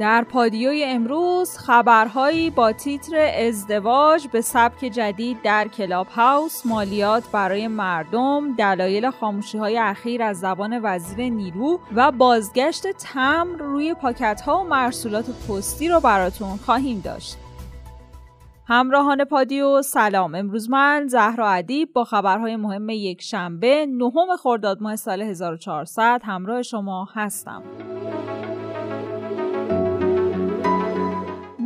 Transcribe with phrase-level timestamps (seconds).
[0.00, 7.68] در پادیوی امروز خبرهایی با تیتر ازدواج به سبک جدید در کلاب هاوس مالیات برای
[7.68, 14.60] مردم دلایل خاموشی های اخیر از زبان وزیر نیرو و بازگشت تمر روی پاکت ها
[14.60, 17.36] و مرسولات پستی رو براتون خواهیم داشت.
[18.66, 20.34] همراهان پادیو سلام.
[20.34, 26.62] امروز من زهرا ادیب با خبرهای مهم یک شنبه نهم خرداد ماه سال 1400 همراه
[26.62, 27.62] شما هستم.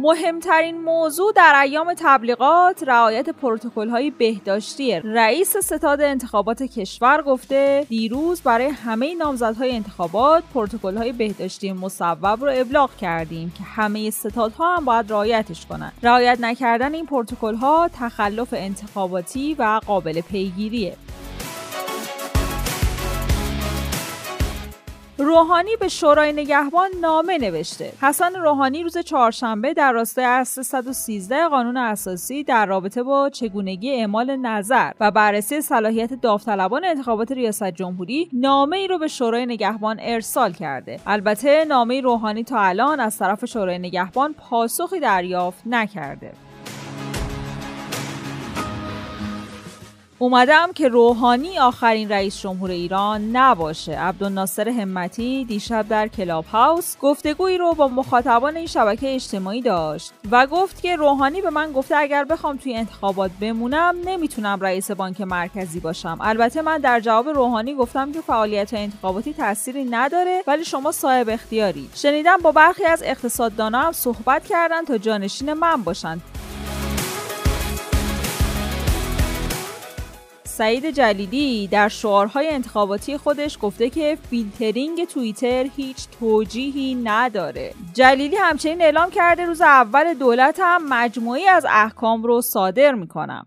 [0.04, 5.00] مهمترین موضوع در ایام تبلیغات رعایت پروتکل های بهداشتی.
[5.00, 12.52] رئیس ستاد انتخابات کشور گفته دیروز برای همه نامزدهای انتخابات پروتکل های بهداشتی مصوب رو
[12.54, 18.48] ابلاغ کردیم که همه ستادها هم باید رعایتش کنند رعایت نکردن این پروتکل ها تخلف
[18.56, 20.96] انتخاباتی و قابل پیگیریه.
[25.18, 27.92] روحانی به شورای نگهبان نامه نوشته.
[28.02, 34.36] حسن روحانی روز چهارشنبه در راستای اصل 113 قانون اساسی در رابطه با چگونگی اعمال
[34.36, 40.52] نظر و بررسی صلاحیت داوطلبان انتخابات ریاست جمهوری نامه ای رو به شورای نگهبان ارسال
[40.52, 41.00] کرده.
[41.06, 46.32] البته نامه روحانی تا الان از طرف شورای نگهبان پاسخی دریافت نکرده.
[50.24, 53.98] اومدم که روحانی آخرین رئیس جمهور ایران نباشه.
[53.98, 60.46] عبدالناصر همتی دیشب در کلاب هاوس گفتگویی رو با مخاطبان این شبکه اجتماعی داشت و
[60.46, 65.80] گفت که روحانی به من گفته اگر بخوام توی انتخابات بمونم نمی‌تونم رئیس بانک مرکزی
[65.80, 66.18] باشم.
[66.20, 71.88] البته من در جواب روحانی گفتم که فعالیت انتخاباتی تأثیری نداره ولی شما صاحب اختیاری.
[71.94, 76.22] شنیدم با برخی از اقتصاددانا هم صحبت کردن تا جانشین من باشند.
[80.56, 87.74] سعید جلیلی در شعارهای انتخاباتی خودش گفته که فیلترینگ توییتر هیچ توجیهی نداره.
[87.94, 93.46] جلیلی همچنین اعلام کرده روز اول دولت هم مجموعه‌ای از احکام رو صادر می‌کنم.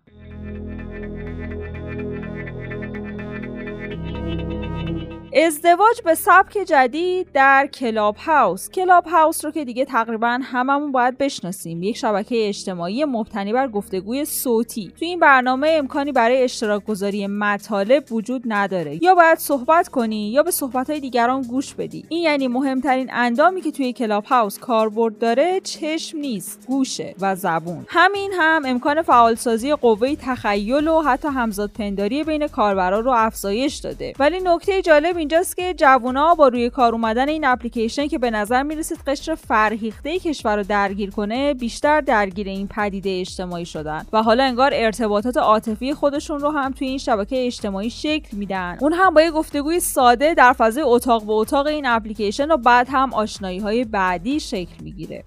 [5.46, 11.18] ازدواج به سبک جدید در کلاب هاوس کلاب هاوس رو که دیگه تقریبا هممون باید
[11.18, 11.82] بشناسیم.
[11.82, 14.92] یک شبکه اجتماعی مبتنی بر گفتگوی صوتی.
[14.98, 19.04] تو این برنامه امکانی برای اشتراک گذاری مطالب وجود نداره.
[19.04, 22.04] یا باید صحبت کنی یا به صحبت های دیگران گوش بدی.
[22.08, 27.86] این یعنی مهمترین اندامی که توی کلاب هاوس کاربرد داره چشم نیست گوشه و زبون.
[27.88, 34.12] همین هم امکان فعالسازی قوه تخیل و حتی همزاد پنداری بین کاربران رو افزایش داده.
[34.18, 38.62] ولی نکته جالب اینجاست که جوونا با روی کار اومدن این اپلیکیشن که به نظر
[38.62, 44.44] می‌رسید قشر فرهیخته کشور رو درگیر کنه بیشتر درگیر این پدیده اجتماعی شدن و حالا
[44.44, 48.78] انگار ارتباطات عاطفی خودشون رو هم توی این شبکه اجتماعی شکل میدن.
[48.80, 52.88] اون هم با یه گفتگوی ساده در فضای اتاق به اتاق این اپلیکیشن و بعد
[52.90, 55.24] هم آشنایی های بعدی شکل می‌گیره.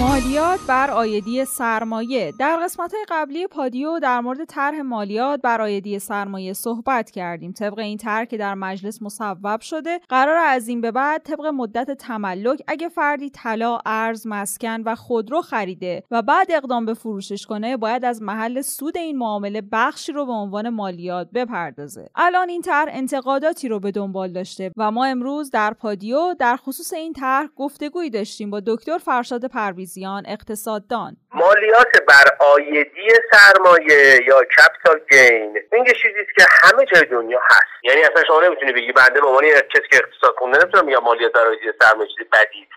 [0.00, 2.32] مالیات بر آیدی سرمایه.
[2.38, 7.52] در قسمت قبلی پادیو در مورد طرح مالیات بر آیدی سرمایه صحبت کردیم.
[7.52, 11.90] طبق این طرح که در مجلس مصوب شده قرار از این به بعد طبق مدت
[11.90, 17.76] تملک اگه فردی طلا ارز مسکن و خودرو خریده و بعد اقدام به فروشش کنه
[17.76, 22.08] باید از محل سود این معامله بخشی رو به عنوان مالیات بپردازه.
[22.14, 26.92] الان این طرح انتقاداتی رو به دنبال داشته و ما امروز در پادیو در خصوص
[26.92, 31.16] این طرح گفتگویی داشتیم با دکتر فرشاد پرویز تلویزیون اقتصاددان.
[31.34, 35.58] مالیات بر آیدی سرمایه یا کپیتال گین.
[35.72, 37.70] این چیزی که همه جای دنیا هست.
[37.82, 41.32] یعنی اصلا شما نمی‌تونی بگی بنده به عنوان کسی که اقتصاد خونده نمی‌تونم یا مالیات
[41.32, 42.68] بر آیدی سرمایه چیز بدی.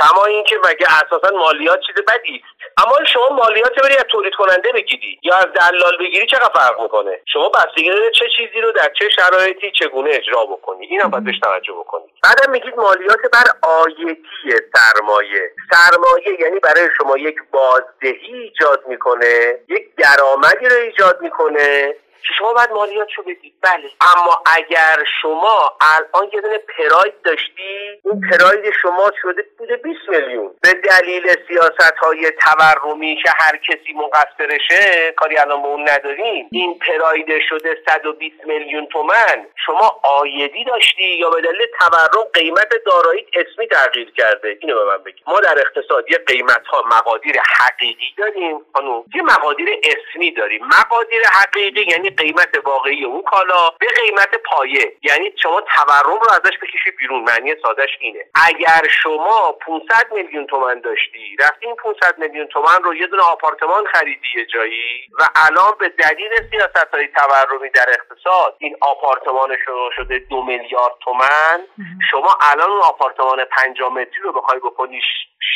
[0.00, 2.44] کما اینکه مگه اساسا مالیات چیز بدی؟
[2.78, 7.20] اما شما مالیات بری از تولید کننده بگیری یا از دلال بگیری چقدر فرق می‌کنه؟
[7.32, 10.86] شما بستگی داره چه چیزی رو در چه شرایطی چگونه اجرا بکنی.
[10.86, 12.04] اینم باید بهش توجه بکنی.
[12.22, 14.22] بعدم میگید مالیات بر آیدی
[14.74, 15.50] سرمایه.
[15.70, 21.94] سرمایه یعنی برای شما یک بازدهی ایجاد می‌کنه یک درآمدی رو ایجاد می‌کنه.
[22.38, 23.54] شما باید مالیاتشو بدید.
[23.62, 23.90] بله.
[24.00, 30.54] اما اگر شما الان یه دونه پراید داشتی اون پراید شما شده بوده 20 میلیون.
[30.62, 36.48] به دلیل سیاست های تورمی که هر کسی مقصرشه کاری الان به اون نداریم.
[36.52, 39.46] این پراید شده 120 میلیون تومن.
[39.66, 45.02] شما آیدی داشتی یا به دلیل تورم قیمت دارایی اسمی تغییر کرده؟ اینو به من
[45.02, 45.22] بگید.
[45.26, 48.60] ما در اقتصاد یه قیمت ها مقادیر حقیقی داریم.
[48.74, 50.64] خانم یه مقادیر اسمی داریم.
[50.64, 54.96] مقادیر حقیقی یعنی قیمت واقعی اون کالا به قیمت پایه.
[55.02, 57.24] یعنی شما تورم رو ازش بکشید بیرون.
[57.24, 58.24] معنی سادش اینه.
[58.46, 63.84] اگر شما 500 میلیون تومن داشتی رفتی این 500 میلیون تومن رو یه دونه آپارتمان
[63.86, 69.56] خریدی یه جایی و الان به دلیل سیاست های تورمی در اقتصاد این آپارتمان
[69.96, 71.60] شده دو میلیارد تومن
[72.10, 75.00] شما الان اون آپارتمان 50 متری رو بخوای بکنی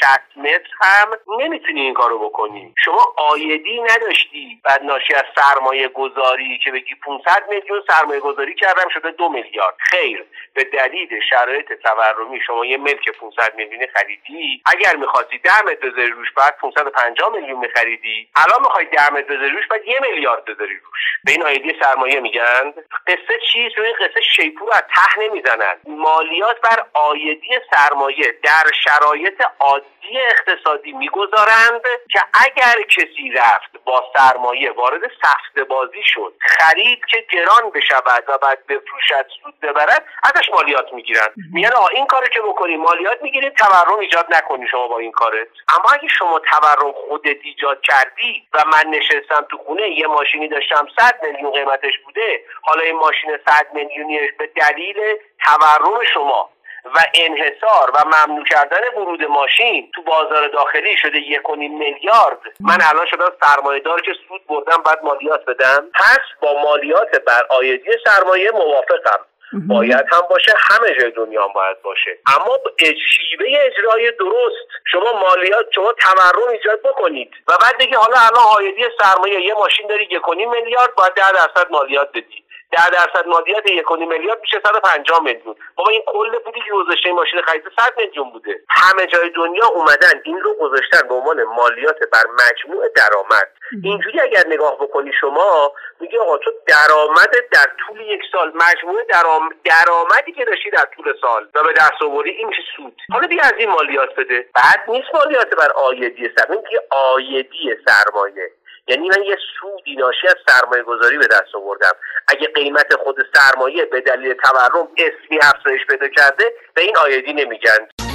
[0.00, 1.08] 60 متر هم
[1.38, 2.74] نمی‌تونی این کارو بکنی.
[2.84, 4.60] شما آیدی نداشتی.
[4.64, 9.74] بعد ناشی از سرمایه گذاری که بگی 500 میلیون سرمایه گذاری کردم شده دو میلیارد.
[9.78, 14.62] خیر به دلیل شرایط تورمی شما یه ملک 500 میلیونی خریدی.
[14.66, 18.28] اگر می‌خواستی 10 متر بذاری روش بعد 550 میلیون میخریدی.
[18.36, 21.02] الان می‌خوای 10 متر بذاری روش بعد یه میلیارد بذاری روش.
[21.24, 22.72] به این آیدی سرمایه میگن.
[23.06, 25.74] قصه چی تو این قصه شیپور از ته نمی‌زنن.
[25.86, 31.82] مالیات بر آیدی سرمایه در شرایط عادی اقتصادی می‌گذارند
[32.12, 38.38] که اگر کسی رفت با سرمایه وارد سفت بازی شد خرید که گران بشود و
[38.38, 43.50] بعد بفروشد سود ببرد ازش مالیات می‌گیرن میگن آ این کارو که بکنی مالیات می‌گیری
[43.50, 45.48] تورم ایجاد نکنی شما با این کارت.
[45.78, 50.88] اما اگه شما تورم خودت ایجاد کردی و من نشستم تو خونه یه ماشینی داشتم
[50.98, 54.96] 100 میلیون قیمتش بوده حالا این ماشین 100 میلیونیش به دلیل
[55.44, 56.50] تورم شما
[56.94, 62.38] و انحصار و ممنوع کردن ورود ماشین تو بازار داخلی شده یک میلیارد.
[62.60, 65.88] من الان شدم سرمایه دار که سود بردم بعد مالیات بدم.
[65.94, 69.20] پس با مالیات بر آیدی سرمایه موافقم.
[69.68, 72.18] باید هم باشه همه جای دنیا هم باید باشه.
[72.36, 74.66] اما شیوه اجرای درست.
[74.86, 77.30] شما مالیات شما تورم ایجاد بکنید.
[77.48, 81.70] و بعد دیگه حالا الان آیدی سرمایه یه ماشین داری یک میلیارد باید ده درصد
[81.70, 82.45] مالیات بدی.
[82.72, 85.54] ده درصد مالیات یک میلیارد میشه 150 میلیون.
[85.76, 88.60] بابا این کل پولی که گذاشته ماشین خرید 100 میلیون بوده.
[88.68, 93.48] همه جای دنیا اومدن این رو گذاشتن به عنوان مالیات بر مجموع درآمد.
[93.84, 99.50] اینجوری اگر نگاه بکنی شما میگی آقا تو درآمد در طول یک سال مجموع درام...
[99.64, 103.46] درآمدی که داشتی در طول سال و به دست آوردی این میشه سود؟ حالا دیگه
[103.46, 104.46] از این مالیات بده.
[104.54, 108.50] بعد نیست مالیات بر آیدی سرمایه آیدی سرمایه.
[108.88, 111.92] یعنی من یه سودی ناشی از سرمایه گذاری به دست آوردم.
[112.28, 116.44] اگه قیمت خود سرمایه به دلیل تورم اسمی افزایش پیدا کرده
[116.74, 118.05] به این آیدی نمیگن.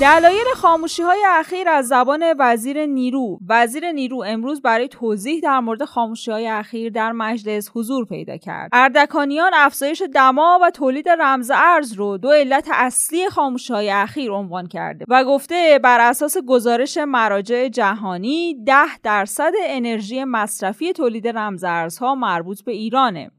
[0.00, 3.38] دلایل خاموشی های اخیر از زبان وزیر نیرو.
[3.48, 8.70] وزیر نیرو امروز برای توضیح در مورد خاموشی های اخیر در مجلس حضور پیدا کرد.
[8.72, 14.66] اردکانیان افزایش دما و تولید رمز ارز رو دو علت اصلی خاموشی های اخیر عنوان
[14.66, 22.14] کرده و گفته بر اساس گزارش مراجع جهانی ده درصد انرژی مصرفی تولید رمز ارزها
[22.14, 23.30] مربوط به ایرانه.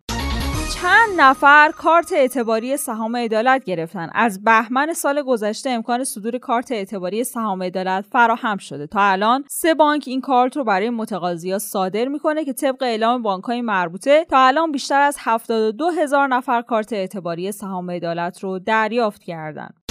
[0.72, 7.24] چند نفر کارت اعتباری سهام عدالت گرفتن از بهمن سال گذشته امکان صدور کارت اعتباری
[7.24, 12.46] سهام عدالت فراهم شده تا الان سه بانک این کارت رو برای متقاضیا صادر می‌کنه
[12.46, 17.52] که طبق اعلام بانک های مربوطه تا الان بیشتر از 72 هزار نفر کارت اعتباری
[17.52, 19.83] سهام عدالت رو دریافت کردند.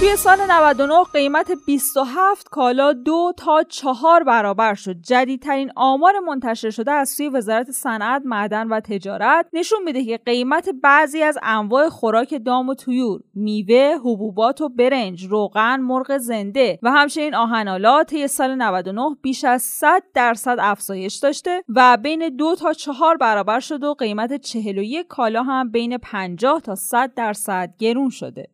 [0.00, 4.96] توی سال 99 قیمت 27 کالا دو تا چهار برابر شد.
[5.00, 10.68] جدیدترین آمار منتشر شده از سوی وزارت صنعت، معدن و تجارت نشون میده که قیمت
[10.82, 16.90] بعضی از انواع خوراک دام و تویور، میوه، حبوبات و برنج، روغن، مرغ زنده و
[16.90, 22.72] همچنین آهنالات طی سال 99 بیش از 100 درصد افزایش داشته و بین دو تا
[22.72, 28.48] چهار برابر شده و قیمت 41 کالا هم بین 50 تا 100 درصد گرون شده.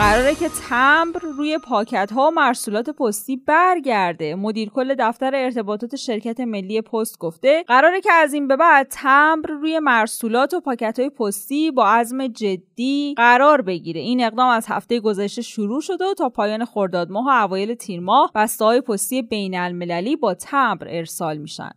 [0.00, 4.34] قراره که تمبر روی پاکت ها و مرسولات پستی برگرده.
[4.34, 9.50] مدیر کل دفتر ارتباطات شرکت ملی پست گفته قراره که از این به بعد تمبر
[9.50, 14.00] روی مرسولات و پاکت های پستی با عزم جدی قرار بگیره.
[14.00, 18.00] این اقدام از هفته گذشته شروع شده و تا پایان خرداد ماه و اوایل تیر
[18.00, 21.70] ماه بسته های پستی بین المللی با تمبر ارسال میشن.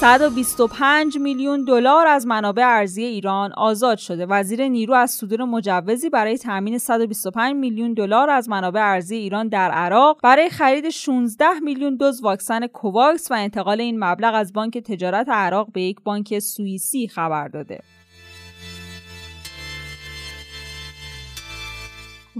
[0.00, 4.26] 125 میلیون دلار از منابع ارزی ایران آزاد شده.
[4.26, 9.70] وزیر نیرو از صدور مجوزی برای تامین 125 میلیون دلار از منابع ارزی ایران در
[9.70, 15.28] عراق برای خرید 16 میلیون دوز واکسن کوواکس و انتقال این مبلغ از بانک تجارت
[15.28, 17.80] عراق به یک بانک سوئیسی خبر داده.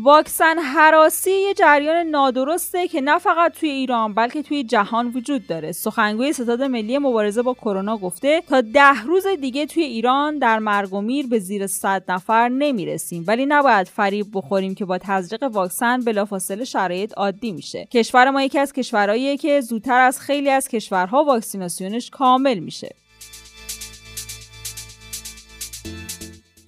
[0.03, 5.73] واکسن حراسی یه جریان نادرسته که نه فقط توی ایران بلکه توی جهان وجود داره.
[5.73, 10.95] سخنگوی ستاد ملی مبارزه با کرونا گفته تا ده روز دیگه توی ایران در مرگ
[10.95, 13.25] و میر به زیر 100 نفر نمی‌رسیم.
[13.27, 17.89] ولی نباید فریب بخوریم که با تزریق واکسن بلافاصله شرایط عادی میشه.
[17.93, 22.95] کشور ما یکی از کشورهاییه که زودتر از خیلی از کشورها واکسیناسیونش کامل میشه.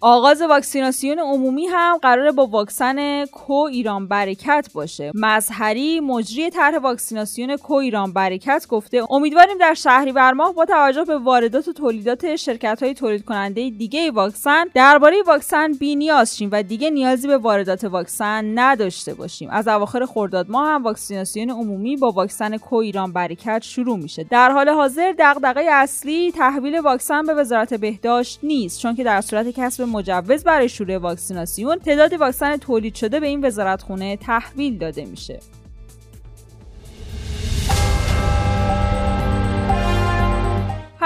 [0.02, 5.12] آغاز واکسیناسیون عمومی هم قرار با واکسن کو ایران برکت باشه.
[5.14, 11.18] مظهری مجری طرح واکسیناسیون کو ایران برکت گفته امیدواریم در شهریور ماه با توجه به
[11.18, 16.90] واردات و تولیدات شرکت های تولید کننده دیگه واکسن درباره واکسن بینیاز شیم و دیگه
[16.90, 19.50] نیازی به واردات واکسن نداشته باشیم.
[19.50, 24.24] از اواخر خرداد ماه هم واکسیناسیون عمومی با واکسن کو ایران برکت شروع میشه.
[24.24, 29.48] در حال حاضر دغدغه اصلی تحویل واکسن به وزارت بهداشت نیست چون که در صورت
[29.48, 35.40] کسب مجوز برای شروع واکسیناسیون تعداد واکسن تولید شده به این وزارتخونه تحویل داده میشه.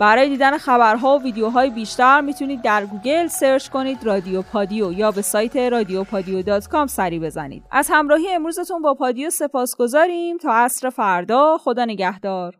[0.00, 5.22] برای دیدن خبرها و ویدیوهای بیشتر می‌تونید در گوگل search کنید رادیو پادیو یا به
[5.22, 7.62] سایت رادیو پادیو dot com سری بزنید.
[7.70, 12.52] از همراهی امروزتون با پادیو سپاس گذاریم تا عصر فردا خدا نگهدار.